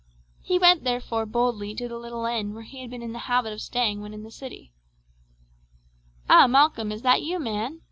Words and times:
He 0.41 0.57
went, 0.57 0.83
therefore, 0.83 1.27
boldly 1.27 1.75
to 1.75 1.87
the 1.87 1.99
little 1.99 2.25
inn 2.25 2.55
where 2.55 2.63
he 2.63 2.81
had 2.81 2.89
been 2.89 3.03
in 3.03 3.13
the 3.13 3.19
habit 3.29 3.53
of 3.53 3.61
staying 3.61 4.01
when 4.01 4.15
in 4.15 4.23
the 4.23 4.31
city. 4.31 4.71
"Ah, 6.27 6.47
Malcolm, 6.47 6.91
is 6.91 7.03
that 7.03 7.21
you, 7.21 7.37
man?" 7.37 7.79